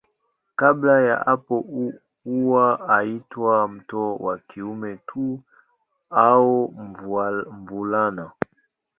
Kabla 0.55 1.01
ya 1.01 1.17
hapo 1.17 1.63
huwa 2.23 2.89
anaitwa 2.89 3.67
mtoto 3.67 4.15
wa 4.15 4.37
kiume 4.39 4.97
tu 5.07 5.39
au 6.09 6.73
mvulana. 7.51 8.31